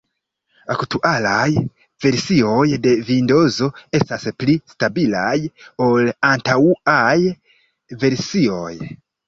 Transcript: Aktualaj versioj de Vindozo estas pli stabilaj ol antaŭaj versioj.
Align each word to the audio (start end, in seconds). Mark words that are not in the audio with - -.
Aktualaj 0.75 1.49
versioj 2.05 2.63
de 2.87 2.95
Vindozo 3.11 3.69
estas 3.99 4.27
pli 4.41 4.57
stabilaj 4.73 5.37
ol 5.91 6.11
antaŭaj 6.33 7.17
versioj. 8.07 8.77